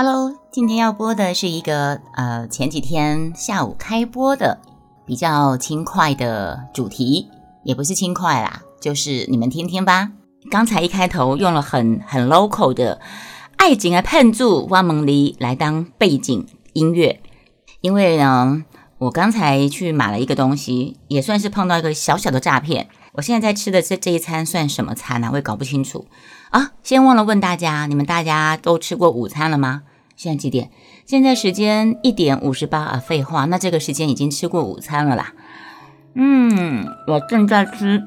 [0.00, 4.60] Hello，今天要播的是一个呃前几天下午开播的
[5.04, 7.28] 比较轻快的主题，
[7.64, 10.12] 也不是轻快啦，就是你们听听吧。
[10.52, 13.00] 刚才一开头用了很很 local 的
[13.56, 17.20] 爱情啊喷住汪蒙梨来当背景音乐，
[17.80, 18.62] 因为呢，
[18.98, 22.88] 我刚才去买了一个东西，也算是碰到一个小小的诈骗。
[23.14, 25.28] 我现在在吃的这这一餐算什么餐呢？
[25.32, 26.06] 我也搞不清楚
[26.50, 26.70] 啊。
[26.84, 29.82] 先忘了问大家，你们大家都吃过午餐了吗？
[30.18, 30.72] 现在几点？
[31.06, 32.98] 现在时间一点五十八啊。
[32.98, 35.32] 废话，那这个时间已经吃过午餐了啦。
[36.14, 38.02] 嗯，我正在吃，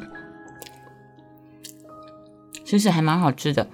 [2.66, 3.66] 其实还蛮好吃的。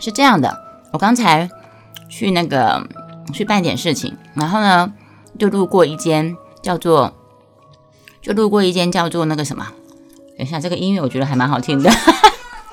[0.00, 0.58] 是这样的，
[0.94, 1.50] 我刚才
[2.08, 2.88] 去那个
[3.34, 4.94] 去办点事情，然后呢，
[5.38, 7.12] 就路过一间叫做，
[8.22, 9.66] 就路过一间叫做那个什么。
[10.38, 11.90] 等一下，这个音乐我觉得还蛮好听的。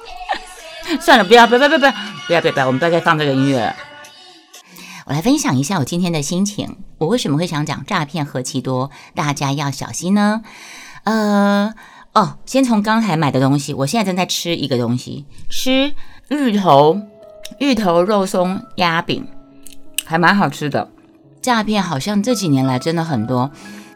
[1.01, 1.91] 算了，不要，不要，不要，不要，
[2.27, 3.75] 不要，不要，我们不要再放这个音乐了。
[5.07, 6.75] 我来分享一下我今天的心情。
[6.97, 10.41] 我为什么会想讲诈骗何其多，大家要小心呢？
[11.05, 11.73] 呃，
[12.13, 15.93] 哦，先从刚才买的东西，我现在正在吃一个东西，吃
[16.27, 16.99] 芋头
[17.59, 19.25] 芋头肉松鸭饼，
[20.05, 20.89] 还蛮好吃的。
[21.41, 23.49] 诈骗好像这几年来真的很多。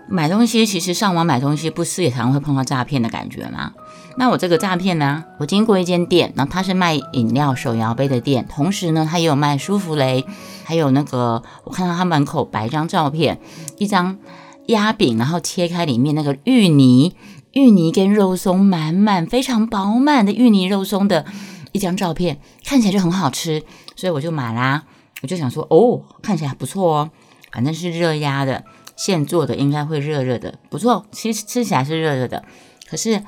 [0.07, 3.73] 买东西其实上网买东西不是也常会碰到诈骗的感觉吗？
[4.17, 5.23] 那我这个诈骗呢？
[5.39, 10.25] 我经过一间店，然后它是卖饮料手摇杯的店，同时呢，它也有卖舒芙蕾，
[10.63, 13.39] 还有那个我看到它门口摆一张照片，
[13.77, 14.17] 一张
[14.67, 17.15] 鸭饼，然后切开里面那个芋泥，
[17.53, 21.25] 芋泥跟肉松满满，非常饱满的芋泥肉松的
[21.71, 23.63] 一张照片，看起来就很好吃，
[23.95, 24.83] 所以我就买啦。
[25.21, 27.09] 我就想说，哦，看起来不错哦，
[27.51, 28.63] 反正是热压的。
[28.97, 32.43] 现做的应该会热热的，不错，其实吃起来是热热的。
[32.87, 33.23] 可是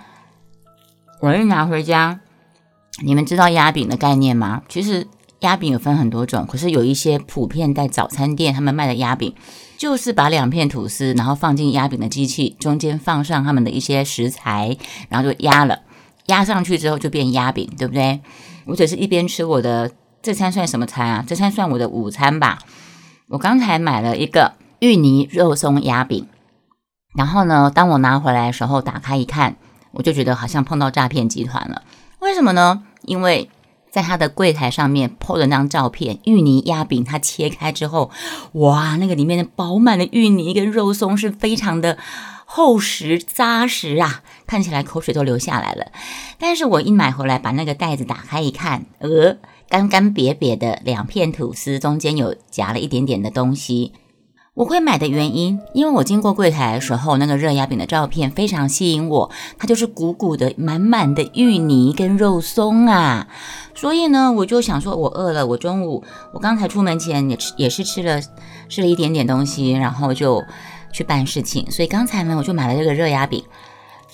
[1.23, 2.19] 我一拿回家，
[3.01, 4.61] 你们知道压饼的概念吗？
[4.67, 5.07] 其实
[5.39, 9.33] 压饼有分很多种，可是有一些普遍在早餐店他们卖的压饼，
[9.77, 15.79] 就是把两片吐司，然后放进压饼的机器，中间放上他们的一些食材，然后就压了，
[16.25, 18.19] 压上去之后就变压饼，对不对？
[18.65, 19.89] 我只是一边吃我的
[20.21, 21.23] 这餐算什么餐啊？
[21.25, 22.59] 这餐算我的午餐吧。
[23.29, 24.55] 我刚才买了一个。
[24.79, 26.27] 芋泥肉松压饼，
[27.15, 27.71] 然后呢？
[27.73, 29.55] 当我拿回来的时候，打开一看，
[29.93, 31.83] 我就觉得好像碰到诈骗集团了。
[32.19, 32.83] 为什么呢？
[33.03, 33.49] 因为
[33.91, 38.09] 在他的柜台上面 PO 的那张照片，芋泥鸭饼，它切开之后，
[38.53, 41.97] 哇，那个里面的饱满的芋泥跟肉松是非常的
[42.45, 45.91] 厚实扎实啊，看起来口水都流下来了。
[46.39, 49.37] 但是我一买回来，把那个袋子打开一看，呃，
[49.69, 53.93] 干干瘪瘪的两片吐司，中间有夹了一点点的东西。
[54.55, 63.27] 我会买的原因，因为我经过柜台的时候，那个热压饼的照片非常吸引我，它就是鼓鼓的、满满的芋泥跟肉松啊，
[63.73, 68.21] 所以呢，我就想说，我饿了，我中午我刚才出门前也吃也是吃了
[68.69, 70.43] 吃了一点点东西，然后就
[70.91, 73.43] 去办事情，所以刚才呢，我就买了这个热压饼，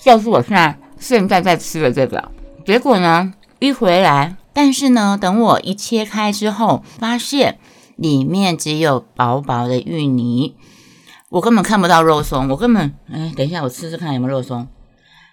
[0.02, 2.30] 就是我现在现在在吃的这个，
[2.64, 7.58] 结果呢，一回来，但是呢，等我一切开之后，发现。
[8.00, 10.54] 里面只有薄薄的芋泥，
[11.28, 14.66] 我根本看不到肉松，我根本哎，等一下我吃吃看有没有肉松，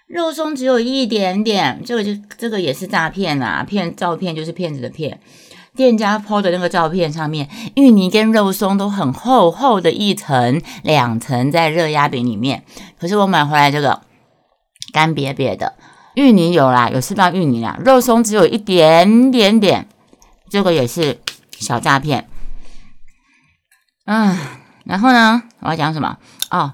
[0.06, 5.18] 肉松只有一点点，这个就这个也是诈骗啊，骗照片就是骗子的骗，
[5.74, 12.64] 店家 PO 的那个照片上面，芋泥跟肉松都很厚厚的一层两层在热压饼里面，
[13.00, 14.02] 可是我买回来这个
[14.92, 15.72] 干瘪瘪的，
[16.16, 19.88] 芋泥有啦，有吃到芋泥啦，肉松只有一点点点，
[20.50, 21.18] 这个也是
[21.52, 22.28] 小诈骗。
[24.08, 24.34] 啊，
[24.84, 25.42] 然后呢？
[25.60, 26.16] 我要讲什么？
[26.50, 26.72] 哦，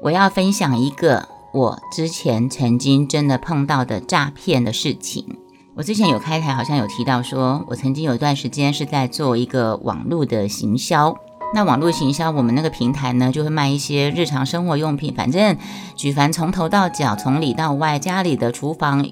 [0.00, 5.36] 我要分享一个我之前曾经真的碰到的诈骗的事情。
[5.74, 11.12] 我之前有开台，好像有提到说，我曾经有一段时间是在做一个网络的行销。
[11.52, 15.56] 那网络行销，我们那个平台呢，就会卖一些日常生活用品，反正
[15.96, 19.04] 举凡从头到脚，从里到外，家里的厨房、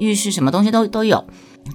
[0.00, 1.24] 浴室，什么东西都都有。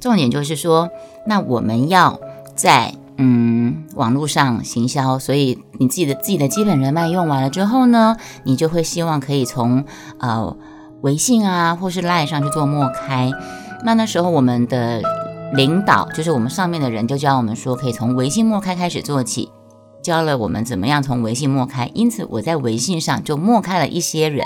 [0.01, 0.89] 重点就是说，
[1.25, 2.19] 那我们要
[2.53, 2.93] 在。
[3.17, 9.83] 嗯，网络上行销，所以你自己的自己的基本人脉用完了之后呢，你就会希望可以从
[10.19, 10.55] 呃
[11.01, 13.31] 微信啊或是 Line 上去做陌开。
[13.83, 15.01] 那那时候我们的
[15.53, 19.49] 领导，就是我们上面的人，就教我们说可以从微信陌开开始做起，
[20.03, 21.89] 教了我们怎么样从微信陌开。
[21.93, 24.45] 因此我在微信上就默开了一些人，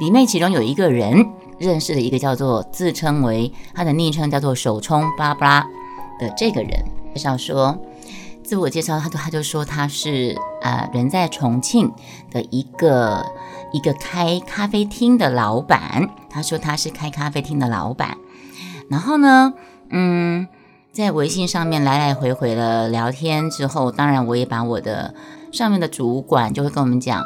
[0.00, 1.26] 里面其中有一个人
[1.58, 5.66] 认识了一个叫做自称为他的昵称叫做手冲巴拉巴拉
[6.20, 6.84] 的这个人，
[7.18, 7.76] 介绍说。
[8.44, 11.92] 自我介绍，他就他就说他是呃人在重庆
[12.30, 13.26] 的一个
[13.74, 16.08] 一个开咖啡厅的老板。
[16.30, 18.16] 他说他是开咖啡厅的老板。
[18.88, 19.52] 然后呢，
[19.90, 20.48] 嗯，
[20.92, 25.12] 在微信上面来来回回的聊天之后，当然我也把我的
[25.52, 27.22] 上面的主管就会跟我们讲，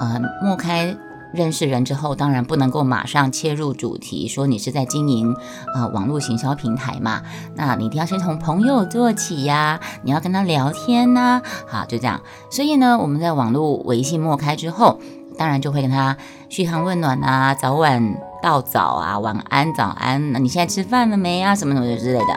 [0.00, 0.96] 呃，莫开。
[1.34, 5.34] 认识人之后，当然不能够马上切入主题，说你是在经营
[5.74, 7.22] 呃网络行销平台嘛？
[7.56, 12.20] 那你一定要先从朋友做起呀，你要跟他聊天呐，好，就这样。
[12.50, 15.00] 所以呢，我们在网络微信默开之后，
[15.36, 16.16] 当然就会跟他
[16.48, 21.54] 嘘寒问暖啊，早晚道早啊，晚安早安，那你现在吃饭了没啊？
[21.54, 22.36] 什么什么之类的。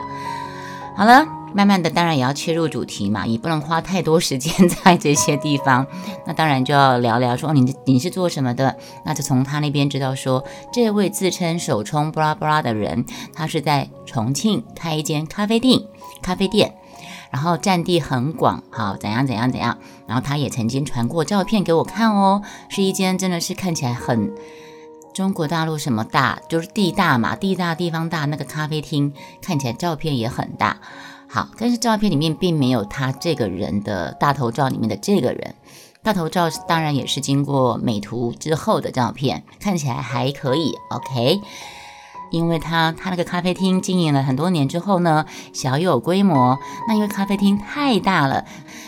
[0.96, 1.37] 好了。
[1.54, 5.86] 慢慢的，当然也要切入主题嘛，也不能花太多时间在这些地方。
[6.26, 8.76] 那当然就要聊聊说，你你是做什么的？
[9.04, 13.04] 那就从他那边知道说，这位自称手冲布拉布拉的人，
[13.34, 15.80] 他是在重庆开一间咖啡店，
[16.22, 16.74] 咖啡店，
[17.30, 19.78] 然后占地很广，好怎样怎样怎样。
[20.06, 24.32] 然后他也曾经传过照片给我看哦，是一间真的是看起来很
[25.14, 29.12] 中国大陆什么大，就是地大嘛，地大地方大，那个咖啡厅
[29.42, 30.78] 看起来照片也很大。
[31.30, 35.54] 好，但是照片里面并没有他这个人的大头照里面的这个人，
[36.02, 41.40] 大头照当然也是经过美图之后的照片，看起来还可以，OK。
[42.30, 46.58] 因为他他那个咖啡厅经营了很多年之后呢，小有规模。
[46.86, 48.44] 那因为咖啡厅太大了，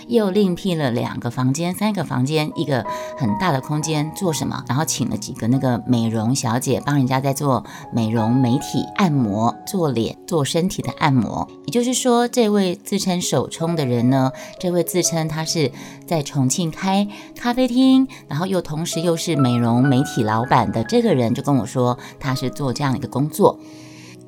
[0.08, 2.84] 又另辟了两个房间、三个房间，一个
[3.16, 4.62] 很大的空间做什么？
[4.68, 11.48] 然后请了几个那个美容小姐帮人家在做美容、美体按摩、做脸、做身体的按摩。
[11.66, 15.72] 也就是说，这位自称手冲的人呢，这位自称他是
[16.06, 23.29] 在重庆开咖啡厅，然后又同时又是美容美体老板的这个人，就跟我说他是做这样一个工。
[23.30, 23.58] 做，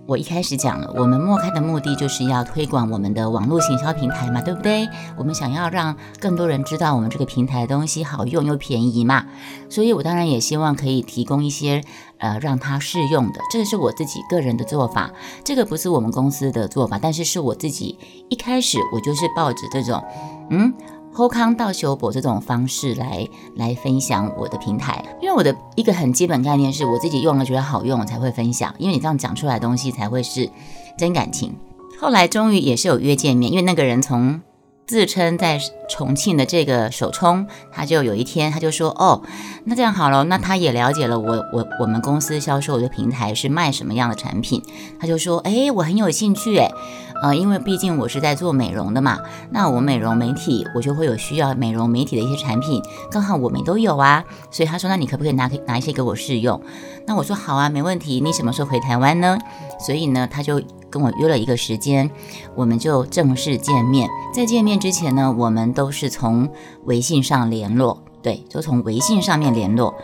[0.06, 4.88] 我一开始讲了，我们默开的目的就是要推广我们的网络行销平台嘛，对不对？
[5.16, 9.26] 我们想要让更多人知道我们这个平台的东西好用又便宜嘛，
[9.68, 11.82] 所以我当然也希望可以提供一些
[12.18, 15.12] 呃让他试用的，这个是我自己个人的做法，
[15.44, 17.98] 这个不是我们公司的做法，但是是我自己
[18.28, 20.02] 一开始我就是抱着这种，
[20.50, 20.72] 嗯。
[21.12, 30.48] 后康到修博这种方式来来分享我的平台，因为我的一个很基本概念是我自己用了觉得好用才会分享，因为你这样讲出来的东西才会是
[30.96, 31.54] 真感情。
[32.00, 34.40] 后来终于也是有约见面，因为那个人从
[34.86, 39.22] 自称在重庆的这个手冲，他就有一天他就说哦，
[39.64, 44.62] 那这样好了，那他也了解了我我我们公司销售的平台是卖什么样的产品，
[44.98, 46.72] 他就说哎，我很有兴趣哎。
[47.22, 49.20] 呃，因为毕竟我是在做美容的嘛，
[49.50, 52.82] 那我美容媒体我就会有需要美容媒体的一些产品，
[53.12, 56.60] 刚好我们都有啊，所以他说，那你可不可以拿拿一些给我试用？
[57.06, 58.20] 那我说好啊，没问题。
[58.20, 59.38] 你什么时候回台湾呢？
[59.78, 60.60] 所以呢，他就
[60.90, 62.10] 跟我约了一个时间，
[62.56, 64.08] 我们就正式见面。
[64.34, 66.48] 在见面之前呢，我们都是从
[66.86, 69.94] 微信上联络，对，就从微信上面联络。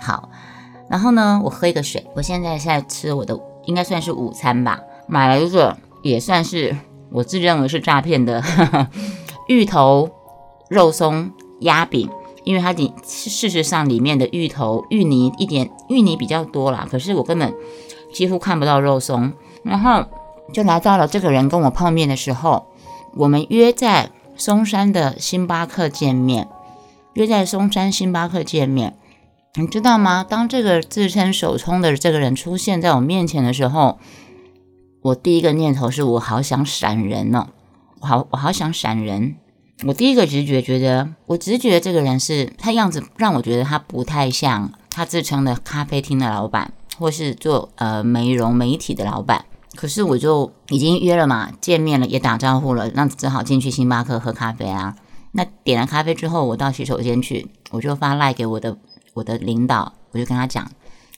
[0.00, 0.30] 好，
[0.88, 5.76] 然后呢，我喝一个水，我现在在吃我的应该算是午餐吧，买了一个。
[6.02, 6.76] 也算是
[7.10, 8.42] 我自认为是诈骗的
[9.48, 10.10] 芋头
[10.68, 12.08] 肉松鸭饼，
[12.44, 17.54] 因为它里事实上里面的芋头芋泥一点芋泥比较多啦，可是我根本
[18.12, 19.32] 几乎看不到肉松。
[19.62, 20.04] 然后
[20.52, 22.66] 就来到了这个人跟我碰面的时候，
[23.14, 26.48] 我们约在松山的星巴克见面，
[27.14, 28.96] 约在松山星巴克见面。
[29.54, 30.24] 你知道吗？
[30.28, 33.98] 当这个自称手冲的这个人出现在我面前的时候。
[35.02, 37.48] 我第一个念头是我好想闪人呢，
[38.00, 39.34] 我好我好想闪人。
[39.84, 49.44] 我第一个直觉觉得，我直觉这个人是他样子让我觉得他不太像他自称的咖啡厅的老板，或是做呃美容媒体的老板。
[49.74, 54.94] 可是我就已经约了嘛，见面了也打招呼了，那只好进去星巴克喝咖啡啊。
[55.32, 58.76] 那点了咖啡之后，我到洗手间去，我就发赖给我的
[59.14, 60.70] 我的领导，我就跟他讲，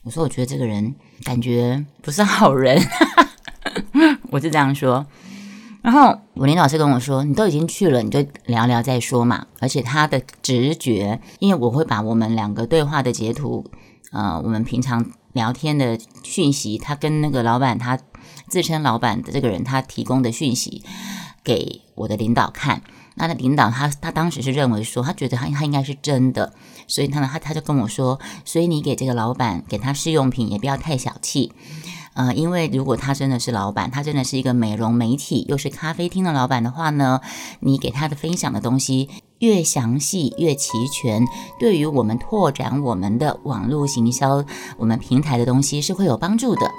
[0.03, 2.81] 我说我觉得这个人感觉不是好人。
[4.31, 5.05] 我是这样说，
[5.81, 13.63] 然后我林老师跟我说：“你都已经去了，你就聊聊再说嘛。”而且他的直觉，因为我会把我们两个对话的截图，
[14.11, 17.99] 呃，我们平常聊天的讯息，他跟那个老板，他
[18.49, 20.83] 自称老板的这个人，他提供的讯息
[21.43, 22.81] 给我的领导看。
[23.17, 26.53] 那的领导他他当时是认为说，他觉得他他应该是真的，
[26.87, 31.53] 所以他呢他他就跟我说：“所以你给这个老板给他试用品，也不要太小气。”
[32.15, 37.21] 呃，因为如果他真的是老板，他真的是一个美容媒体，又是咖啡厅的老板的话呢，
[37.59, 41.25] 你给他的分享的东西越详细越齐全，
[41.59, 44.43] 对于我们拓展我们的网络行销、
[44.77, 46.71] 我们平台的东西是会有帮助的。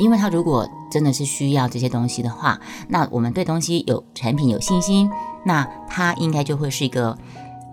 [0.00, 5.10] 因为他如果真的是需要这些东西的话，那我们对东西有产品有信心，
[5.44, 7.18] 那他应该就会是一个，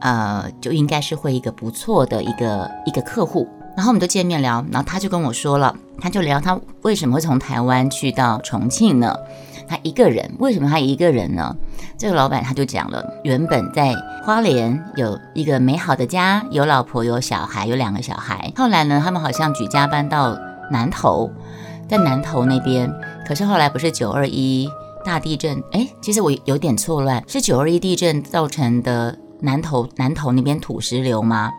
[0.02, 3.48] 呃，就应该是会一个不错的一个一个客户。
[3.76, 9.16] 然后我们就见面聊，然后他就跟我说了，他就聊他为什么会从台湾去到重庆呢？
[9.68, 11.56] 他一个人，为什么他一个人呢？
[11.98, 18.52] 这个老板他就讲了，原本在花莲有一个美好的家，有老婆有小孩，有两个小孩。
[18.56, 20.38] 后来呢，他们好像举家搬到
[20.72, 21.32] 南投，
[21.90, 22.92] 在南投那边。
[23.28, 24.70] 可是后来不是九二一
[25.04, 25.62] 大地震？
[25.72, 31.52] 哎，其实我有点错乱，是九二一地震造成的南投南投那边土石流吗？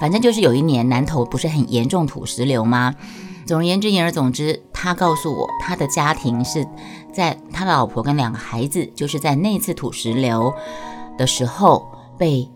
[0.00, 2.94] 反正就是有一年南投不是很严重土石流吗？
[3.46, 6.66] 总而言之，言而总之，他告诉我，他的家庭是
[7.12, 10.52] 在他的老婆跟两个孩子，就是在那次土石流
[11.16, 11.88] 的时候
[12.18, 12.46] 被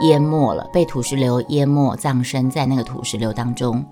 [0.00, 3.82] 淹没了，被土石流淹没，葬身在那个土石流当中。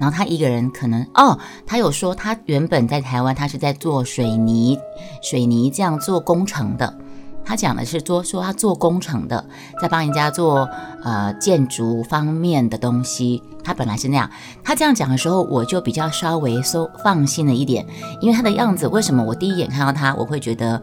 [0.00, 4.76] 然后他一个人可能哦，他有说他原本在台湾，他是在做水泥、
[5.22, 6.98] 水泥这样做工程的。
[7.44, 9.44] 他讲的是做说他做工程的，
[9.80, 10.68] 在帮人家做
[11.02, 13.42] 呃建筑方面的东西。
[13.64, 14.28] 他本来是那样，
[14.64, 17.86] 他这样讲的时候，我就比较稍微收放心了一点，
[18.20, 20.82] 因为他的样子，为什么我第一眼看到他，我会觉得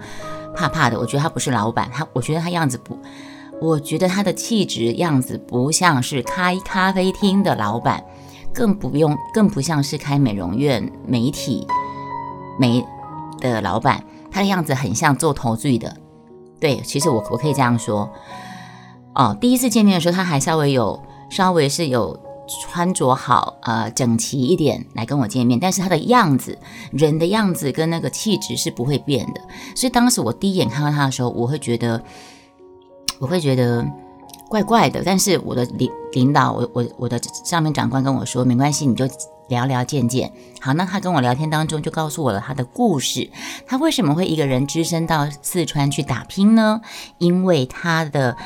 [0.55, 0.97] 怕怕的？
[0.97, 2.97] 我觉得他不是老板，他我觉得他样子不，
[3.59, 8.01] 我觉得他的气质样子不像是开咖啡厅的老板，
[8.53, 11.67] 更不用更不像是开美容院媒体
[12.57, 12.85] 美
[13.41, 14.01] 的老板，
[14.31, 15.93] 他的样子很像做投资的。
[16.59, 18.09] 对，其实我我可以这样说，
[19.15, 22.19] 哦，第一次见面的时候，他还稍微有稍微是有
[22.61, 26.57] 穿着好，呃，整齐一点来跟我见面，但是他的样子，
[26.91, 29.41] 人的样子跟那个气质是不会变的。
[29.75, 32.03] 所以当时我第一眼看到他的时候，我会觉得，
[33.19, 33.85] 我会觉得
[34.49, 35.01] 怪怪的。
[35.05, 39.07] 但是我的领领导，我我我的上面长官跟我说，没关系，你就。
[39.50, 43.29] 聊聊见见，好，那他跟我聊天当中就告诉我了他的故事。
[43.68, 46.79] 他为什么会一个人只身到四川去打拼呢？
[47.18, 48.38] 因为他的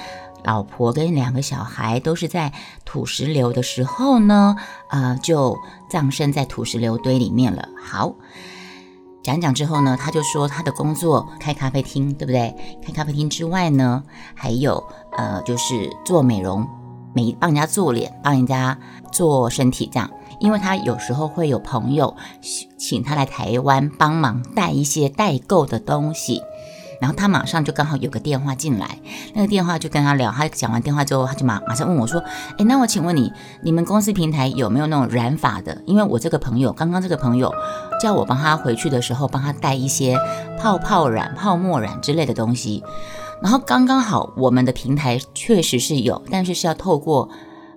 [0.44, 2.52] 老婆跟两个小孩都是在
[2.86, 4.56] 土石流的时候呢，
[4.90, 5.58] 呃，就
[5.90, 7.68] 葬身在土石流堆里面了。
[7.82, 8.16] 好，
[9.22, 12.54] 讲讲之后呢，他就说他的工作开咖啡厅，对不对？
[12.86, 14.04] 开咖啡厅之外呢，
[14.36, 14.84] 还有
[15.18, 16.68] 呃，就是做美容，
[17.13, 18.77] 美帮人家做脸，帮人家
[19.12, 20.10] 做身体这样。
[20.39, 22.15] 因为他有时候会有朋友
[22.77, 26.41] 请他来台湾帮忙带一些代购的东西，
[27.00, 28.98] 然后他马上就刚好有个电话进来，
[29.34, 32.22] 那个电话就跟他聊，他讲完电话之后，他就马马上问我说
[32.58, 35.82] ：“哎，那我请问你，你们公司平台有没有那种染发的？
[35.86, 37.53] 因为我这个朋友，刚刚这个朋友
[38.01, 40.17] 叫我帮他回去的时候帮他带一些
[40.60, 42.84] 泡泡染、泡沫染之类的东西，
[43.44, 47.30] 然后刚刚好我们的平台确实是有，但是是要透过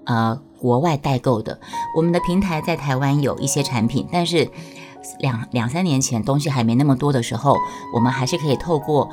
[0.05, 1.61] 呃。”国外代购的，
[1.95, 4.51] 我们的平台在台湾有一些产品，但是
[5.21, 7.55] 两两三年前东西还没那么多的时候，
[7.95, 9.11] 我们还是可以透过。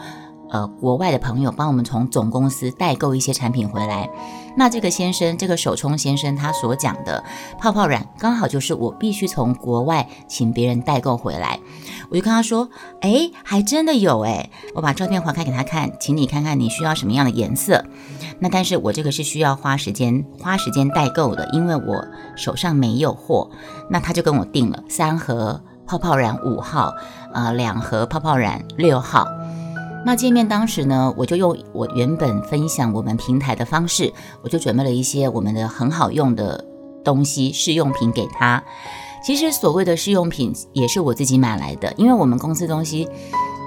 [0.53, 4.07] 呃，国外的朋友帮我们从总公司代购一些产品回来。
[4.55, 7.23] 那这个先生，这个手冲先生，他所讲的
[7.59, 11.59] 泡泡染，刚好就是我必须从国外请别人代购回来。
[12.11, 12.69] 我就跟他说，
[13.01, 17.83] 哎，还真的有哎，我把照片划开给他看，请你看看你需要什么样的颜色。
[18.37, 22.05] 那但是我这个是需要花时间花时间代购的，因为我
[22.35, 23.49] 手上没有货。
[23.89, 26.93] 那他就跟我订了三盒泡泡染五号，
[27.33, 29.25] 呃，两盒泡泡染六号。
[30.05, 36.63] 那见面当时呢，我就用我原本分享我们平台的方式，我就准备了一些我们的很好用的
[37.03, 38.63] 东西试用品给他。
[39.25, 43.07] 其实所谓的试用品也是我自己买来的，因为我们公司东西。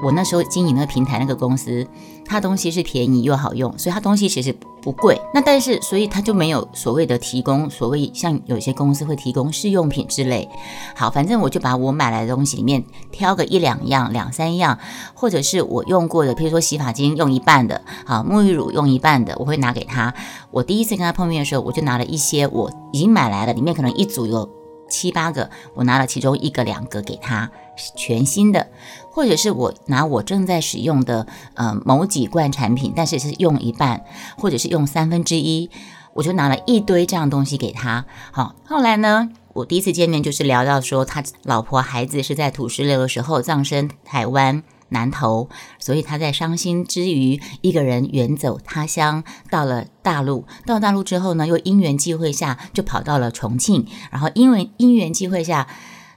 [0.05, 1.87] 我那时候经营那个平台那个公司，
[2.25, 5.21] 它东西是便宜又好用，所以它东西其实不贵。
[5.33, 10.49] 那但是，所以它就没有所谓的提供所谓像有些公司会提供试用品之类。
[10.95, 14.79] 好，反正我就把我买来的东西里面挑个一两样、两三样，
[15.15, 20.12] 或者是我用过的，比如说洗发精用一半的，好，沐浴乳用一半的，我会拿给他。
[20.50, 24.49] 我第一次跟他碰面的时候，我就拿了一些我已经买来的，里面可能一组有
[24.88, 27.50] 七八个，我拿了其中一个、两个给他，
[27.97, 28.69] 全新的。
[29.16, 34.04] 或者是我拿我正在使用的呃某几罐产品，但是是用一半，
[34.37, 35.70] 或者是用三分之一，
[36.12, 38.04] 我就拿了一堆这样东西给他。
[38.30, 50.44] 好，后来呢，我第一次见面就是聊到说，他老婆孩子是在土石流的时候葬身台湾南投，所以他在伤心之余，一个人远走他乡，到了大陆。
[50.66, 55.66] 到大陆之后呢，又因缘际会下就跑到了重庆，然后因为因缘际会下，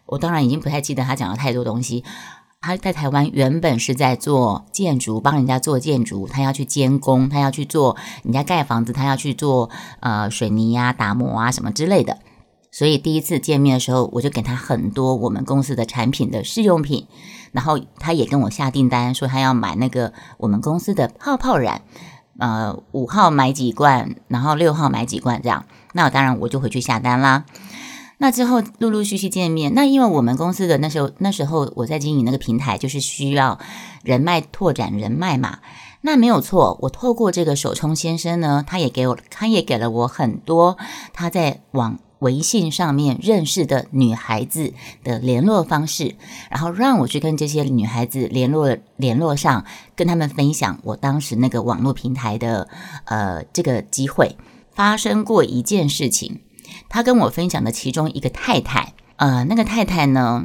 [0.06, 2.04] 我当然已经不太记得他讲了太多东西。
[2.62, 9.70] 他在台湾原本是在做建筑，帮人家做建筑，他要去监工，他要去做人家盖房子，他要去做
[10.02, 12.18] 呃水泥呀、打磨啊什么之类的。
[12.70, 17.08] 所以第一次见面的时候，我就给他很多我们公司的产品的试用品，
[17.54, 21.82] 然后他也跟我下订单，说他要买那个我们公司的泡泡染，
[22.40, 25.66] 呃五号买几罐，然后六号买几罐这样。
[25.94, 27.46] 那当然我就回去下单啦。
[28.22, 33.58] 那之后陆陆续续见面，那因为我们公司的那时候那时候我在经营那个平台，就是需要
[34.04, 35.60] 人脉拓展人脉嘛。
[36.02, 40.78] 那没有错，我透过这个手冲先生呢，他也给我，他也给了我很多
[41.14, 46.16] 他在网微信上面认识的女孩子的联络方式，
[46.50, 49.64] 然后让我去跟这些女孩子联络联络上，
[49.96, 52.68] 跟他们分享我当时那个网络平台的
[53.06, 54.36] 呃这个机会
[54.74, 56.42] 发生过一件事情。
[56.88, 60.44] 他跟我分享的其中一个太太，呃，那个太太呢，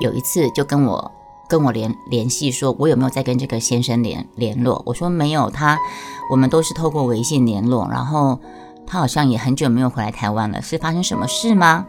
[0.00, 1.12] 有一次就跟我
[1.48, 4.82] 跟我联联系，说我有没有在跟这个先生联联络？
[4.86, 5.78] 我说没有，他
[6.30, 8.38] 我们都是透过微信联络，然后
[8.86, 11.86] 他好像也很久没有回来台湾了，是发生什么事吗？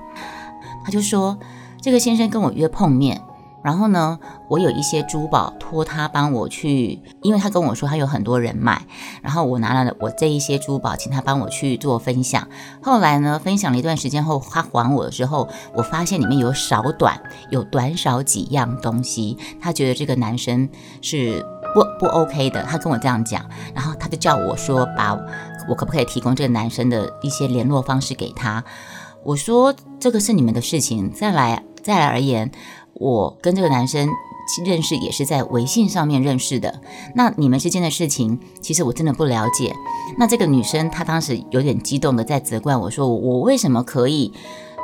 [0.86, 1.38] 他就说
[1.82, 3.22] 这个先生跟我约碰面。
[3.68, 8.82] 然后呢，我有一些珠宝托他帮我去，因为他跟我说他有很多人脉，
[9.22, 12.48] 然后我拿了我这一些珠宝，请他帮我去做分享。
[12.82, 19.38] 后来呢，分享了一段时间后，他还我的时候，我发现里面有少短，有短少几样东西。
[19.60, 20.70] 他觉得这个男生
[21.02, 23.46] 是不不 OK 的，他跟我这样讲，
[23.76, 25.14] 然后他就叫我说，把
[25.68, 28.64] 我可不可以提供这个男生的一些联络方式给他？
[29.26, 31.12] 我说这个是你们的事情。
[31.12, 32.50] 再来再来而言。
[33.00, 34.10] 我跟这个男生
[34.66, 36.82] 认识也是在微信上面认识的。
[37.16, 39.74] 那你们之间的事情，其实我真的不了解。
[40.18, 44.32] 那这个女生她当时有点激动的在责怪我说：“我为什么可以？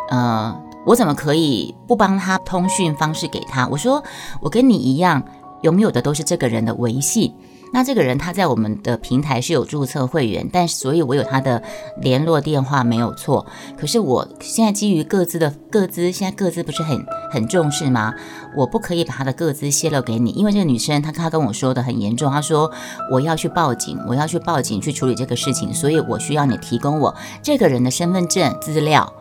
[0.09, 0.53] 呃，
[0.85, 4.03] 我怎么可以不帮他通讯方式给他？”我说
[4.41, 5.23] ：“我跟你一样，
[5.61, 7.33] 拥有的都是这个人的微信。”
[7.73, 11.61] 那这个人他在我们的平台是有注册会员，但所以我有他的
[11.99, 13.45] 联络电话没有错。
[13.75, 18.13] 可是我现在基于各自的各自，现在各自不是很很重视吗？
[18.55, 22.71] 我不可以把他的各自泄露给你，因为这个女生她她跟我说的很严重，她说
[23.11, 29.11] 我要去报警，我要去报警去处理这个事情，所以我需要你提供我这个人的身份证资料。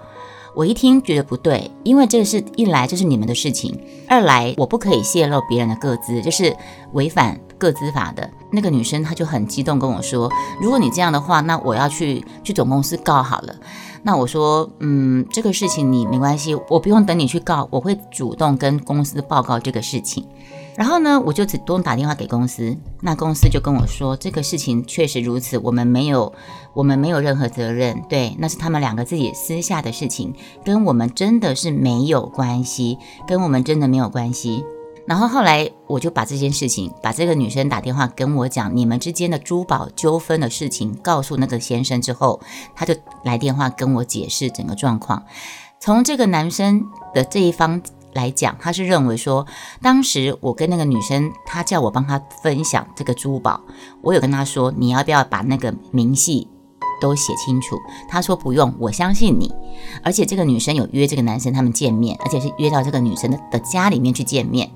[0.54, 6.54] 我一听觉得不对，因为这个是一来就是你们的事情，二来我不可以泄露别人的个资，就是
[6.93, 8.30] 违反个资法的。
[8.50, 13.54] 那个女生她就很激动跟我说：“如果你这样的话，那我要去去总公司告好了。”
[14.04, 20.26] 那我说：“嗯，这个事情你没关系，我不用等你去告，我会主动跟公司报告这个事情。”
[20.75, 26.32] 然后呢，我就主动打电话给公司，那公司就跟我说，这个事情确实如此，我们没有，
[26.75, 34.65] 我们没有任何责任，对，那是他们两个自己私下的事情，跟我们真的是没有关系，跟我们真的没有关系。
[35.06, 42.41] 然后后来我就把这件事情，把这个女生打电话跟我讲你们之间的珠宝纠纷的事情告诉那个先生之后，
[42.75, 45.25] 他就来电话跟我解释整个状况，
[45.80, 47.82] 从这个男生的这一方。
[48.15, 49.47] 来讲，他是认为说，
[49.80, 53.58] 当时我跟那个女生，他叫我帮他分享这个珠宝，
[54.02, 56.47] 我有跟他说，你要不要把那个明细
[57.02, 57.76] 都写清楚？
[58.08, 59.52] 他说不用，我相信你。
[60.02, 64.71] 而且这个女生有约这个男生他们见面，而且是约到这个女生的的家里面去见面。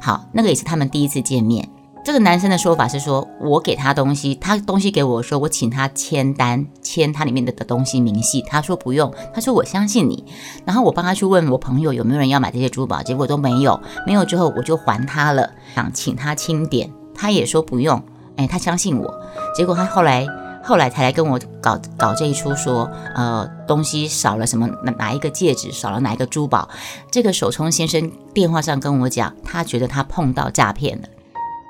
[0.00, 1.68] 好，那个也是他们第一次见面。
[2.02, 8.42] 这个男生的说法是说，我给他东西，他东西给我说，我请他签单，签他里面的的东西明细。
[8.48, 10.24] 他说不用，他说我相信你。
[10.64, 13.78] 然后我帮他去问我朋友有没有人要买这些珠宝，结果都没有。
[14.06, 18.02] 没有之后我就还他了，想请他清点，他也说不用。
[18.36, 19.14] 哎，他相信我。
[19.54, 20.26] 结果他后来
[20.62, 26.68] 后来才来跟我搞搞这一出，说呃东西少了什么哪哪一个戒指少了哪一个珠宝。
[27.10, 31.08] 这个手冲先生电话上跟我讲，他觉得他碰到诈骗了。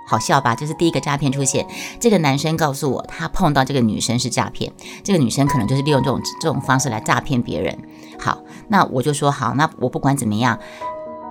[0.08, 0.56] 好笑吧？
[0.56, 1.64] 就是第一个诈骗出现，
[2.00, 4.72] 这个男生告诉我，他碰到这个女生是诈骗，
[5.04, 7.78] 这个女生可能就是利用这种这种方式来诈骗别人。
[8.18, 10.58] 好，那我就说好，那我不管怎么样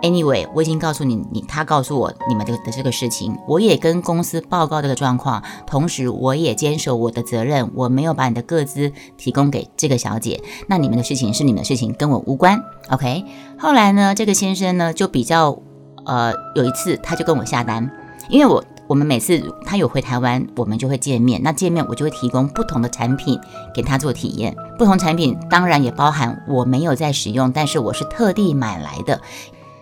[0.01, 12.61] ，anyway，我已经告诉你，你他告诉我你们的的这个事情，我也跟公司报告这个状况，同时我也坚守我的责任，我没有把你的个资提供给这个小姐，那你们的事情是你们的事情，跟我无关。
[12.89, 13.23] OK，
[13.57, 15.57] 后来呢，这个先生呢就比较
[16.05, 17.89] 呃，有一次他就跟我下单。
[18.29, 21.41] 因为我我们每次他有回台湾，我们就会见面。
[21.41, 23.39] 那见面我就会提供不同的产品
[23.73, 24.55] 给他做体验。
[24.77, 29.19] 不同产品当然也包含我没有在使用，但是我是特地买来的。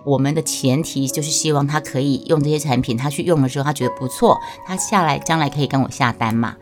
[0.08, 6.56] 我们的前提就是希望他可以用这些产品，他去用的时候他觉得不错，他下来将来可以跟我下单嘛。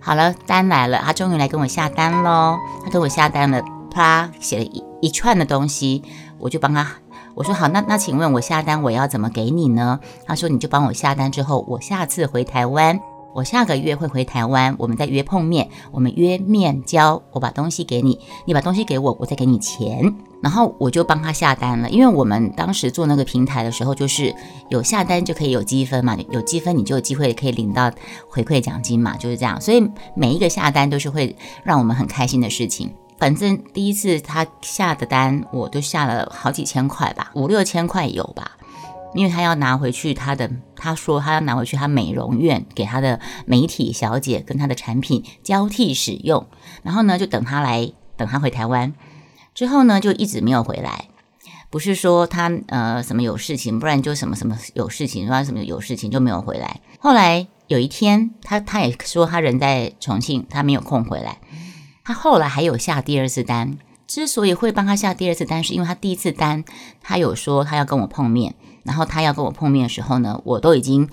[0.00, 2.56] 好了，单来了，他终于来跟我下单喽。
[2.84, 6.04] 他跟我下单了，啪写了一一串的东西，
[6.38, 6.86] 我就帮他。
[7.34, 9.98] 我说好，那那请问我下单我要怎么给你呢？
[10.24, 13.00] 他说你就帮我下单之后，我下次回台湾，
[13.34, 21.88] 我下个月会回台湾，我们再约碰面，我们约面交，我把东西给你，你把东西给我，我再给你钱，然后我就帮他下单了。
[21.88, 24.32] 因为我们当时做那个平台的时候，就是
[24.68, 27.90] 有下单就可以有积分嘛，有积分你就有机会可以领到
[28.28, 29.58] 回馈奖金嘛，就是这样。
[29.58, 29.82] 所以
[30.14, 32.92] 每一个下单都是会让我们很开心的事情。
[33.18, 38.58] 反正第一次他下的单，我都下了好几千块吧，五六千块有吧。
[39.14, 46.44] 因为他要拿回去他的，他说他要拿回去他美容院给他的媒体小姐跟他的产品交替使用，
[46.82, 48.92] 然后呢就等他来，等他回台湾
[49.54, 51.08] 之后呢就一直没有回来。
[51.70, 56.80] 不是说他呃什么有事情，不然就什么什么有事情，说什么有事情就没有回来。
[57.00, 61.38] 后来有一天，他他也说他人在重庆，他没有空回来。
[62.04, 66.62] 他后来还有下第二次单，之所以会帮他下第二次单，是因为他第一次单
[67.00, 71.08] 他有说他要跟我碰面，然后他要跟我碰面的时候呢，我都已经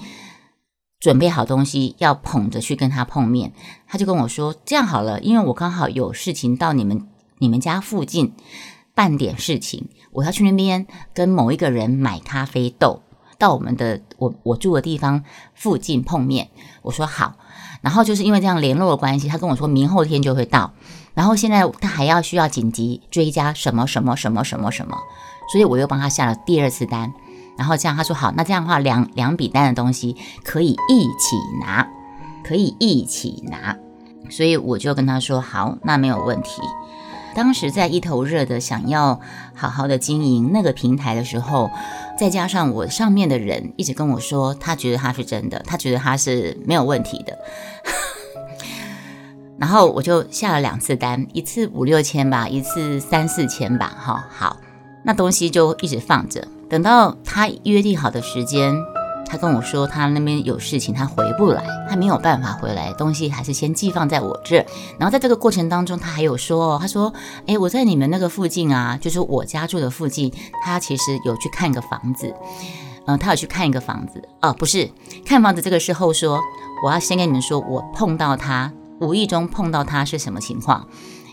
[0.99, 3.51] 准备好东西要捧着去跟他碰面。
[3.87, 7.07] 他就跟我说这样好了，因为我刚好有事情到你们
[7.41, 8.33] 你们家附近
[8.93, 9.89] 办点事情。
[10.11, 13.01] 我要去那边跟某一个人买咖啡豆，
[13.39, 15.23] 到我们的我我住的地方
[15.55, 16.49] 附近碰面。
[16.83, 17.37] 我说好，
[17.81, 20.73] 然后就是因为这样联络的关系，他跟我说明后天就会到。
[21.15, 24.95] 然后现在他还要需要紧急追加什么什么什么什么什么，
[25.51, 27.11] 所以我又帮他下了第二次单。
[27.57, 31.87] 然后这样他说好，那这样的话两两笔单的东西可以一起拿，
[32.43, 33.75] 可以一起拿。
[34.29, 36.61] 所以我就跟他说好，那没有问题。
[37.33, 39.19] 当时在一头热的想要
[39.55, 41.69] 好好的经营那个平台的时候，
[42.19, 47.37] 再加上我上面的人一直跟我说，他觉得他是真的，他觉得他是没有问题的，
[49.57, 54.57] 然后我就下了两次单，一次五六千吧，一次三四千吧，哈，好，
[55.03, 58.73] 那东西就一直放着，等到他约定好的时间。
[59.31, 64.57] 他跟我说，他那边有事情，他回不来，他没有办法回来，东西还是先寄放在我这。
[64.99, 67.13] 然后在这个过程当中，他还有说哦，他说，
[67.47, 70.33] 哎，我在你们那个附近啊，就是我家住的附近，
[70.65, 72.35] 他其实有去看一个房子，
[73.05, 74.89] 嗯，他有去看一个房子，哦，不是
[75.25, 76.37] 看房子，这个时候说，
[76.83, 80.85] 我要先跟你们说，我碰到他，无意中碰到他是什么情况。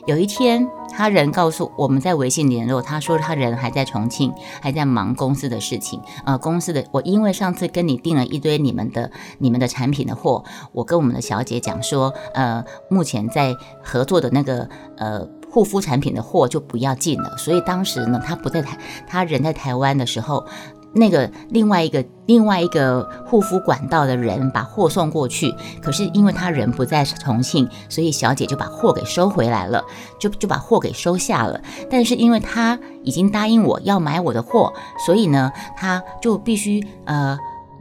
[0.08, 6.00] 有一天，他人告诉我们在微信联络，他说他人还在重庆，还在忙公司的事情。
[6.24, 10.42] 呃，公司的我因为上次跟你订了一堆你们的你们的产品的货，
[10.72, 14.66] 我跟我们的小姐讲说，呃，目前在合作的那个
[14.96, 17.36] 呃护肤产品的货就不要进了。
[17.36, 20.46] 所以当时呢，他不在台，他人在台湾的时候。
[20.94, 29.84] 那个另外一个另外一个护肤管道的人把货送过去，可是因为他人不在重庆，所以小姐就把货给收回来了，
[30.18, 31.60] 就就把货给收下了。
[31.90, 34.72] 但是因为他已经答应我要买我的货，
[35.06, 37.38] 所以呢，他就必须呃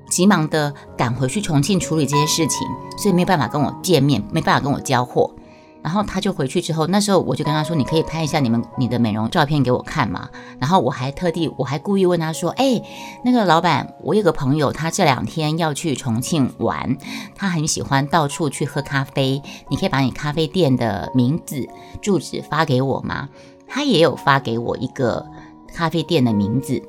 [0.10, 2.68] 急忙的赶回去重庆处理这些事情，
[2.98, 5.34] 所以没有办法跟我见面，没办法跟我交货。
[5.84, 12.82] 然后他就回去之后，那时候我就跟他说：“你可以拍一下你们你的美容照片给我看嘛。”然后我还特地，我还故意问他说：“哎，
[13.24, 16.98] 那个老板，我有个朋友，他这两天要去重庆玩，
[17.36, 21.68] 他很喜欢到处去喝咖啡，你可以把你咖啡店的名字、
[22.02, 23.30] 住址发给我吗？”
[23.70, 25.26] 他也有发给我一个
[25.74, 26.82] 咖啡店的名字，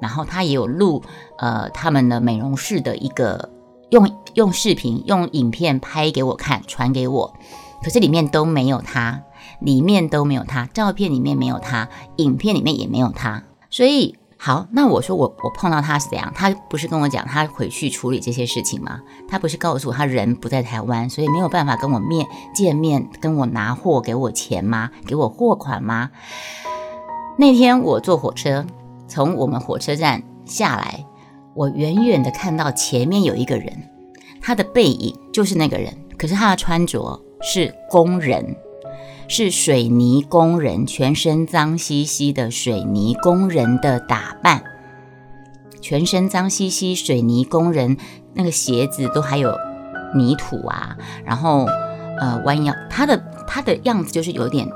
[0.00, 1.02] 然后他也有录
[1.38, 3.50] 呃他们的美容室的一个
[3.90, 7.34] 用用视频、用影片拍给我看，传给我。
[7.82, 9.22] 可是里面都没有他，
[9.60, 13.42] 里面都没有他，照片里面没有他，影片里面也没有他。
[13.70, 16.32] 所以好，那我说我我碰到他是怎样？
[16.34, 19.00] 他不是跟我讲他回去处理这些事情吗？
[19.28, 24.90] 他不是告诉我他人不在台湾，所以没有办法跟我面见面，跟我拿货给我钱吗？
[25.06, 26.10] 给我货款吗？
[27.38, 28.66] 那天我坐火车
[29.08, 31.04] 从我们火车站下来，
[31.54, 33.90] 我远远的看到前面有一个人，
[34.40, 37.18] 他的背影就是那个人，可是他的穿着。
[37.42, 38.56] 是工人，
[39.28, 44.62] 是水泥工人，全身脏兮兮的水泥工人的打扮，
[45.80, 47.96] 全身脏兮兮，水泥工人
[48.34, 49.56] 那个鞋子都还有
[50.14, 51.66] 泥土啊，然后
[52.18, 54.68] 呃弯腰，他的他的样子就是有点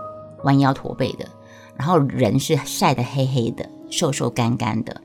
[0.45, 1.27] 弯腰驼背的，
[1.77, 5.03] 然后人是晒得黑黑的，瘦瘦干干的。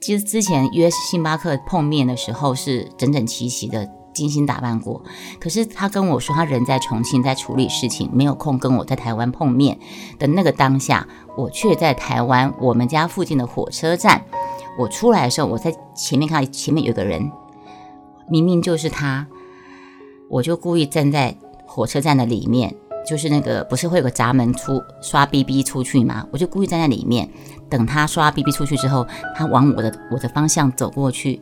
[0.00, 3.88] 其实之前约星巴克碰面的时候是整整齐齐的。
[4.14, 5.02] 精心打扮过，
[5.40, 9.78] 可是他跟我说他人在重庆，在处理事情，没有空跟我在台湾碰面
[10.18, 14.24] 的那个当下，我却在台湾我们家附近的火车站。
[14.78, 17.30] 我出来的时候，我在前面看到前面有个人，
[18.28, 19.26] 明明就是他，
[20.30, 22.74] 我就故意站在火车站的里面，
[23.06, 26.26] 就是那个不是会有个闸门出刷 B B 出去吗？
[26.32, 27.28] 我就故意站在里面
[27.70, 31.40] 等他刷 B B 出去之后，他往我的我的方向走过去。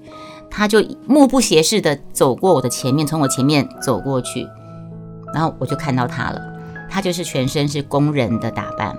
[0.55, 4.47] 他就目不斜视的走过我的前面，从我前面走过去，
[5.33, 6.41] 然后我就看到他了。
[6.91, 8.95] 他就是全身是工人的打扮，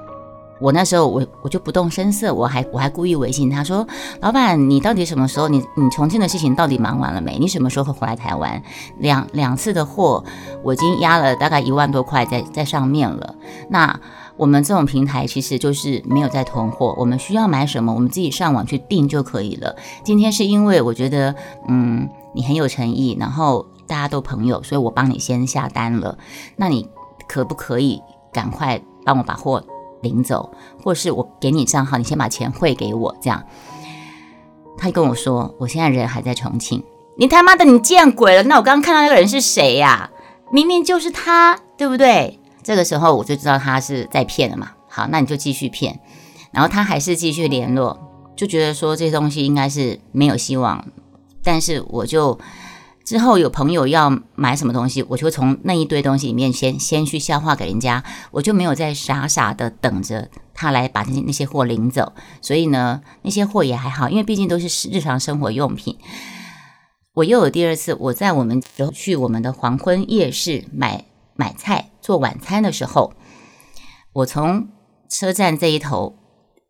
[0.63, 3.85] 我那时候我我就不动声色，我还我还故意微信他说
[4.21, 5.49] ：“老板，你到底什么时候？
[5.49, 7.37] 你你重庆的事情到底忙完了没？
[7.37, 8.63] 你什么时候会回来台湾？
[8.99, 10.23] 两两次的货
[10.63, 13.35] 我已经压了大概一万多块在在上面了。
[13.69, 13.99] 那
[14.37, 19.75] 我们这种平台其实就是没有在囤货，我们需要买什么，我们自己上网去订就可以了。
[20.05, 21.35] 今天是因为我觉得
[21.67, 26.17] 嗯你很有诚意，然后大家都朋友，所以我帮你先下单了。
[26.55, 26.87] 那你
[27.27, 29.61] 可不可以赶快帮我把货？”
[30.03, 33.43] 领走，或是我给你账号，你先把钱汇给我，这样。
[34.77, 36.83] 他跟我说，我现在人还在重庆。
[37.17, 38.43] 你他妈的，你见鬼了！
[38.43, 40.11] 那我刚刚看到那个人是谁呀？
[40.51, 42.39] 明明就是他，对不对？
[42.61, 44.71] 这个时候我就知道他是在骗了嘛。
[44.87, 45.99] 好，那你就继续骗。
[46.51, 47.97] 然后他还是继续联络，
[48.35, 50.85] 就觉得说这些东西应该是没有希望。
[51.43, 52.37] 但是我就。
[53.03, 62.13] 之后有朋友要买什么东西，我就从那一堆东西里面先先去消化给人家，我就没有再傻傻的等着他来把那些那些货领走。
[62.41, 65.97] 所以呢，那些货也还好，因为毕竟都是日常生活用品。
[67.15, 68.61] 我又有第二次，我在我们
[68.93, 71.03] 去我们的黄昏夜市买
[71.35, 73.13] 买菜做晚餐的时候，
[74.13, 74.69] 我从
[75.09, 76.15] 车站这一头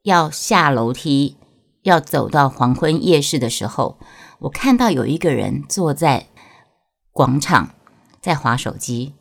[0.02, 1.38] 要下楼梯
[1.84, 4.00] 要走到黄昏夜市的时候。
[4.44, 6.28] 我看到有一个人坐在
[7.14, 7.70] 广场，
[8.22, 9.14] 在划手机，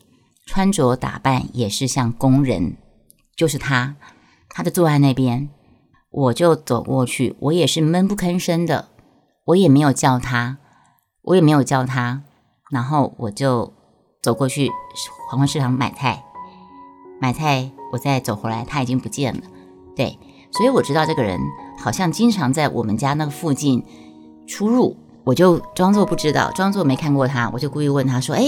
[0.47, 2.77] 穿着打扮也是像工人，
[3.37, 3.95] 就是他，
[4.49, 5.49] 他就坐在那边，
[6.11, 8.89] 我就走过去，我也是闷不吭声的，
[9.45, 10.59] 我也没有叫他，
[11.23, 12.25] 我也没有叫他，
[12.73, 13.73] 然后我就
[14.21, 14.69] 走过去
[15.29, 16.25] 黄昏市场买菜，
[17.21, 19.43] 买菜，我再走回来，他已经不见了，
[19.95, 20.19] 对，
[20.51, 21.39] 所以我知道这个人
[21.79, 23.85] 好像经常在我们家那个附近
[24.49, 24.97] 出入。
[25.25, 28.43] 我就装作不知道，装作没看过他，我就故意问他说：“哎，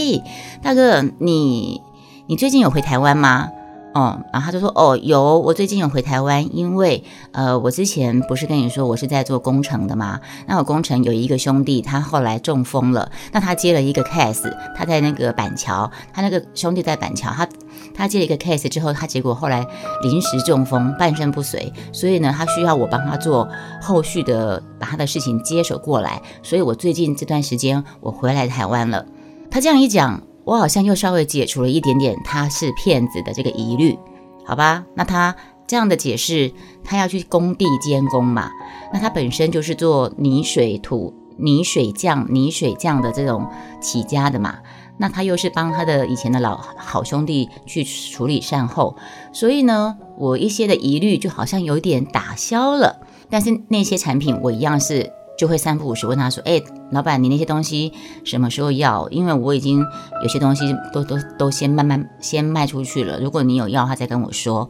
[0.63, 1.81] 大哥，你
[2.27, 3.49] 你最近有回台湾吗？”
[3.95, 10.19] 哦，然后他就说：“哦，有，我最近有回台湾，因为呃，我之前不是跟你说我是在做工程的吗？
[10.49, 17.49] 那我工程有一个兄弟，他后来中风了，那他接了一个 case，他在那个板桥，他那个兄弟在板桥，他
[17.95, 19.67] 他接了一个 case 之后，他结果后来
[20.03, 23.49] 临时中风，半身不遂，所以呢，他需要我帮他做
[23.81, 29.07] 后续的，把他的事情接手过来，所以我最近这段时间我回来台湾了。
[29.51, 30.21] 他这样一讲。
[30.47, 33.99] 我好像又稍微解除了一点点他是骗子的这个疑虑，
[34.45, 34.85] 好吧？
[34.95, 35.35] 那他
[35.67, 36.53] 这样的解释，
[36.85, 38.51] 他要去工地监工嘛？
[38.93, 43.49] 那他本身就是做泥水土、泥水匠、泥水匠的这种
[43.81, 44.59] 起家的嘛？
[44.99, 48.97] 那他又是帮他的以前的老好兄弟去处理善后，
[49.33, 53.01] 所以呢，我一些的疑虑就好像有点打消了。
[53.29, 55.11] 但是那些产品，我一样是。
[55.37, 59.09] 就会三不五时问他说：“哎，老板，你那些东西什么时候要？
[59.09, 59.85] 因为我已经
[60.23, 63.19] 有些东西都都都先慢慢先卖出去了。
[63.19, 64.69] 如果你有要，他再跟我说。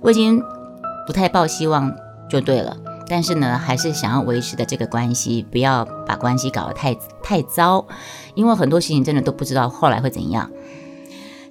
[0.00, 0.40] 我已经
[1.04, 1.92] 不太抱希望
[2.30, 2.76] 就对了。
[3.08, 7.86] 但是呢，还是想要维持的这个关系，不要把关系搞得太太糟。
[8.34, 10.50] 因为很多事情真的都不知道后来会怎样。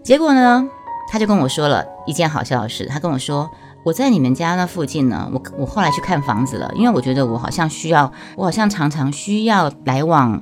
[0.04, 0.68] 结果呢，
[1.12, 2.86] 他就跟我说了一件好笑的事。
[2.86, 3.50] 他跟我说。”
[3.86, 10.42] 我在你们家那附近呢，我我后来去看房子了，因为我觉得我好像需要，我好像常常需要来往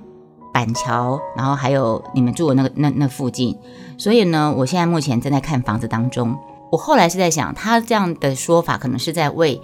[0.53, 3.57] 板桥，然后还有你们住的那个那那附近，
[3.97, 6.37] 所以呢，我现在目前正在看房子当中。
[6.71, 9.59] 我后来是在想，他这样的说法可能是在为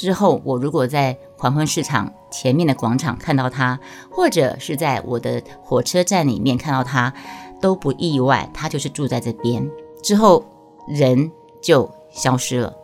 [0.00, 3.78] 之后我如果在黄昏市场前面的广场看到他，
[4.10, 7.12] 或者是在我的火车站里面看到他，
[7.60, 9.70] 都不意外，他就是住在这边，
[10.02, 10.42] 之后
[10.88, 12.74] 人就消失了。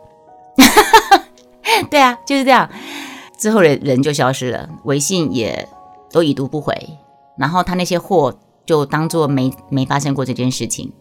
[1.89, 2.69] 对啊，就是这样。
[3.35, 5.67] 之后人人就消失了，微信也
[6.11, 6.99] 都已读不回，
[7.35, 10.93] 然后他那些货就当做没没发生过这件事情。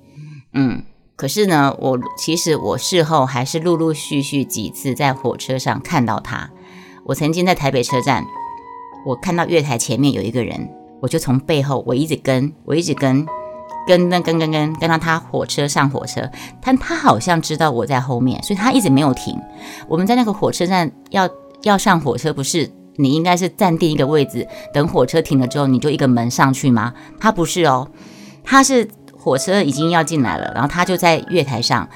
[0.54, 0.82] 嗯，
[1.16, 6.50] 可是呢，我其实我事后还是陆陆续续几次在火车上看到他。
[7.04, 8.24] 我曾经在台北车站，
[9.04, 13.26] 我看到月台前面有一个人，我就从背后我一直跟，我一直跟。
[13.86, 16.28] 跟跟跟跟跟跟到他火车上火车，
[16.60, 19.40] 但他好像知道我在后面，所以他一直没有停。
[19.86, 21.30] 我们在那个火车站要
[21.62, 26.92] 要上火车，不是你应该是暂定一个位置，等火车停了之后你就一个门上去吗？
[27.20, 27.88] 他不是哦，
[28.42, 28.88] 他是
[29.26, 31.88] 火车已经要进来了，然后他就在月台上，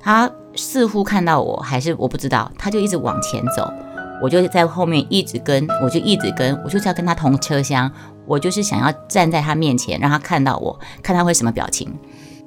[0.00, 3.72] 他似乎看到我还是我不知道，他就一直往前走，
[4.20, 7.88] 我就在后面一直跟，我就一直跟，我就是要跟他同车厢。
[8.26, 11.96] 我就是想要站在他面前，让他看到我，看他会什么表情。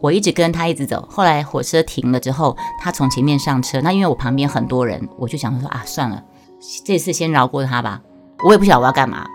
[0.02, 3.80] 我一直跟他一直走，后来火车停了之后，他从前面上车。
[3.80, 6.22] 那因为我旁边很多人，我就想说啊，算了，
[6.84, 8.02] 这次先饶过他吧。
[8.44, 9.26] 我也不晓得我要干嘛，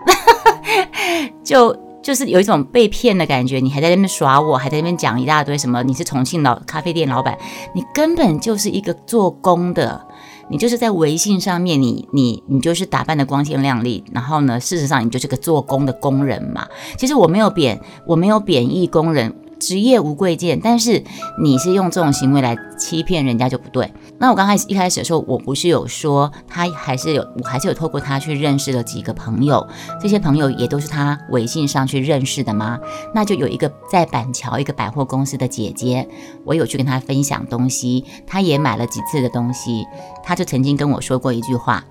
[1.43, 3.59] 就就是有一种被骗的感觉。
[3.59, 7.35] 你还在那边耍我，还在那边讲一大堆什么，你是重庆老咖啡店老板，
[7.73, 10.05] 你根本就是一个做工的，
[10.51, 16.67] 你就是在微信上面，你你你就是打扮的光鲜亮丽，然后呢，事实上你就是个做工的工人嘛。
[16.95, 19.33] 其实我没有贬，我没有贬义工人。
[19.59, 21.03] 职业无贵贱，但是
[21.41, 23.93] 你是用这种行为来欺骗人家就不对。
[24.17, 29.65] 那我刚开始一开始的时候，我不是有说他还是有，我还是有透过他去认识了几个朋友，
[30.01, 32.79] 这些朋友也都是他微信上去认识的吗？
[33.13, 36.07] 那就有一个在板桥一个百货公司的姐姐，
[36.43, 39.85] 我有去跟她分享东西，她也买了几次的东西，
[40.23, 41.83] 她就曾经跟我说过一句话，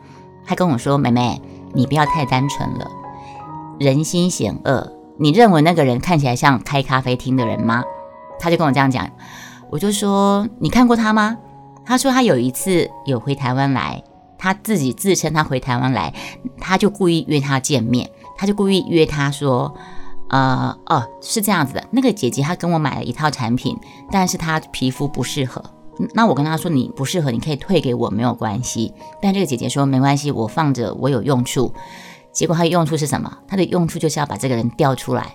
[0.47, 1.41] 她跟我说：“妹妹，
[1.73, 2.91] 你不要太单纯了，
[3.79, 7.83] 人心险恶。”你认为那个人看起来像开咖啡厅的人吗？
[8.41, 9.09] 他就跟我这样讲，
[9.71, 11.37] 我就说你看过他吗？
[11.87, 14.03] 他说他有一次有回台湾来，
[14.39, 16.13] 他自己自称他回台湾来，
[16.59, 19.75] 他就故意约他见面，他就故意约他说，
[20.31, 23.79] 呃哦是这样子的，那个姐姐她跟我买了一套产品，
[24.11, 25.63] 但是她皮肤不适合，
[26.15, 31.73] 那我跟她说你不适合，你可以退给我没有关系，但这个姐姐说没关系，我放着我有用处。
[32.35, 33.39] 结果他的用处是什么？
[33.49, 35.33] 他的用处就是要把这个人调出来。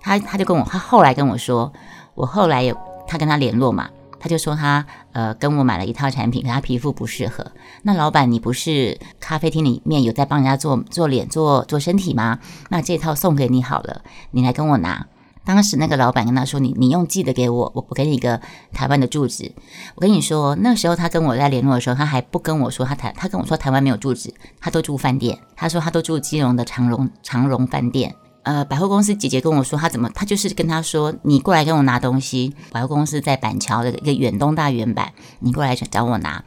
[0.00, 1.72] 他他就跟我，他后来跟我说，
[2.14, 7.52] 我后来有他跟他联络嘛，他就说他呃跟我买了一套产品，他皮肤不适合。
[7.82, 12.38] 那老板，你不是咖啡厅里面有在帮人家做做脸做做身体吗？
[12.70, 15.06] 那这套送给你好了，你来跟我拿。
[15.44, 18.40] 当时那个老板跟他说：“你你用寄的给我，我我给你一个
[18.72, 19.52] 台湾的住址。”
[19.96, 25.38] 我跟你说，那时候他跟我在联络的时候，他还不跟我说他台，他跟我说台湾没有住址，他都住饭店。
[25.56, 28.14] 他说他都住基隆的长荣长荣饭店。
[28.44, 36.44] 呃，百货公司姐姐跟我说，他怎么他就是跟他说：“你过来跟我拿东西。”百货公司在板桥的一个远东大圆板，你过来找我拿。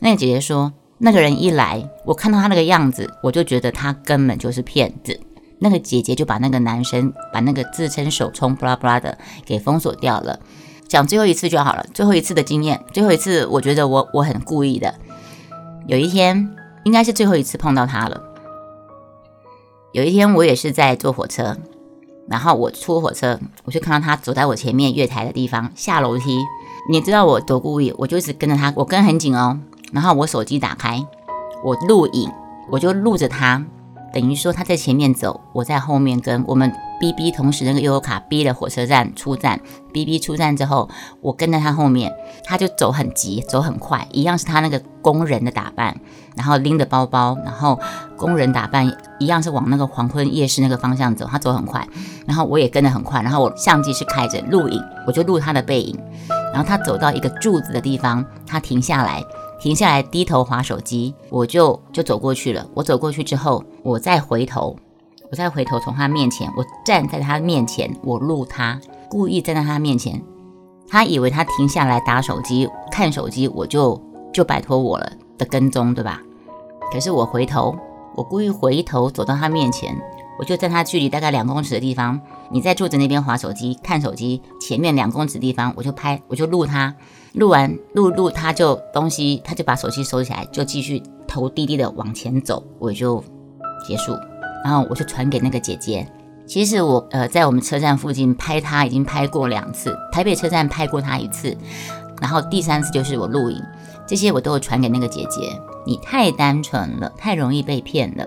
[0.00, 5.20] 那个姐姐说，那个人一来，我看到他那个样子，我就觉得他根本就是骗子。
[5.60, 10.38] 那个姐姐就把那个男生把那个自称手冲布拉布拉的给封锁掉了。
[10.88, 14.94] 讲最后一次就好了，最后一次的经验，最后一次我觉得我我很故意的。
[15.86, 18.22] 有一天应该是最后一次碰到他了。
[19.92, 21.56] 有一天我也是在坐火车，
[22.28, 26.38] 然后我出火车，我就看到他走在我前面月台的地方下楼梯。
[26.90, 29.60] 你知道我多故意，我就一直跟着他，我跟很紧哦。
[29.92, 31.04] 然后我手机打开，
[31.64, 32.30] 我录影，
[32.70, 33.62] 我就录着他。
[34.12, 39.60] 等于说他在前面走，我在后面跟我们 B B 同时那个悠游卡 B 的火车站出站
[39.92, 40.88] ，B B 出站之后，
[41.20, 42.12] 我跟在他后面，
[42.44, 45.94] 他就走很急，走很快，一样是他那个工人的打扮，
[46.36, 47.78] 然后拎着包包，然后
[48.16, 51.86] 工人打扮一样是往那个黄昏夜市那个方向走，他走很快，
[52.26, 55.96] 然后我也跟得很快，然后我相机是开着录影，我就录他的背影，
[56.52, 59.22] 然后他走到一个柱子的地方，他停下来。
[59.58, 62.64] 停下来，低头划手机，我就就走过去了。
[62.74, 64.76] 我走过去之后，我再回头，
[65.30, 70.22] 我再回头从他面前，我站在他面前，我录他，故意站在他面前。
[70.88, 74.00] 他以为他停下来打手机看手机，我就
[74.32, 76.22] 就摆脱我了的跟踪，对吧？
[76.92, 77.76] 可是我回头，
[78.14, 79.94] 我故意回头走到他面前，
[80.38, 82.20] 我就在他距离大概两公尺的地方，
[82.50, 86.94] 你在柱子那边划手机看手机，前面两公尺地方，我就拍，我就录他。
[87.34, 93.22] 录完录录，他就东西，他就把手机收起来，就继续头低低的往前走，我就
[93.86, 94.16] 结束。
[94.64, 96.06] 然后我就传给那个姐姐。
[96.46, 101.54] 其实我呃在我们车站附近拍他已经拍过两次，台北车站拍过他一次，
[102.20, 103.62] 然后第三次就是我录影，
[104.06, 105.60] 这些我都有传给那个姐姐。
[105.86, 108.26] 你太单纯了，太容易被骗了。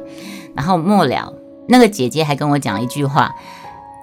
[0.56, 1.34] 然后末了，
[1.72, 3.34] 那个姐姐还跟我讲一句话，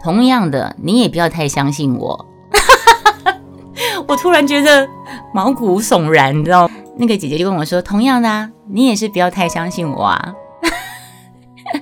[0.02, 2.26] 同样的，你也不要太相信我。
[4.08, 4.88] 我突然觉得
[5.34, 6.70] 毛骨悚然，你知道？
[6.96, 10.34] 那个姐姐就跟我说：“同样的啊，你也是不要太相信我啊。”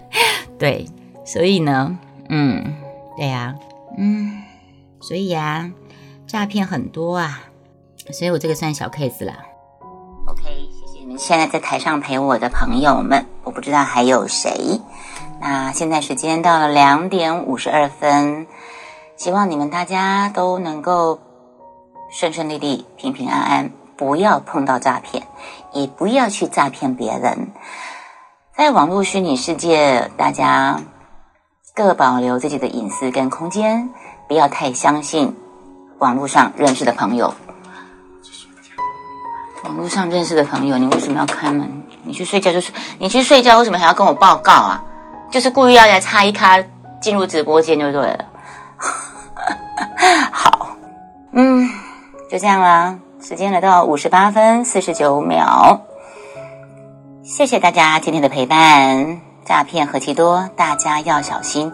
[0.59, 0.87] 对，
[1.25, 1.96] 所以呢，
[2.31, 2.75] 嗯，
[3.16, 3.55] 对呀，
[3.96, 4.42] 嗯，
[5.01, 5.70] 所以呀，
[6.27, 7.42] 诈骗很多啊，
[8.11, 9.33] 所以我这个算小 case 了。
[10.27, 14.81] OK，谢谢你们现在在台上陪我的朋友们，我不知道还有谁。
[15.40, 18.46] 那现在时间到了两点五十二分，
[19.16, 21.20] 希望你们大家都能够。
[22.09, 25.25] 顺顺利利、平平安安，不要碰到诈骗，
[25.72, 27.51] 也不要去诈骗别人。
[28.57, 30.81] 在网络虚拟世界，大家
[31.75, 33.90] 各保留自己的隐私跟空间，
[34.28, 35.37] 不要太相信
[35.99, 37.34] 网络上认识的朋友。
[39.64, 41.82] 网络上认识的朋友，你为什么要开门？
[42.05, 44.84] 你去睡觉就是你去睡觉，为什么还要跟我报告啊？
[45.31, 46.62] 就是故意要来插一卡
[47.01, 48.24] 进入直播间就对了。
[50.33, 50.68] 好，
[51.33, 51.68] 嗯。
[52.29, 55.79] 就这样啦，时间来到五十八分四十九秒，
[57.22, 59.20] 谢谢大家今天的陪伴。
[59.45, 61.72] 诈骗何其多，大家要小心。